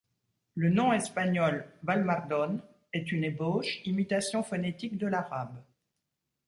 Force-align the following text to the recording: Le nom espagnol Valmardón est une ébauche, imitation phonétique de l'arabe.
Le 0.55 0.71
nom 0.71 0.93
espagnol 0.93 1.63
Valmardón 1.83 2.59
est 2.91 3.11
une 3.11 3.23
ébauche, 3.23 3.81
imitation 3.85 4.41
phonétique 4.41 4.97
de 4.97 5.05
l'arabe. 5.05 5.61